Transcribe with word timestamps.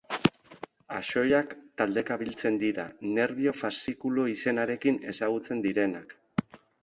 Axoiak 0.99 1.51
taldeka 1.81 2.17
biltzen 2.21 2.57
dira, 2.63 2.85
nerbio-faszikulu 3.19 4.25
izenarekin 4.33 4.97
ezagutzen 5.13 5.61
direnak. 5.69 6.17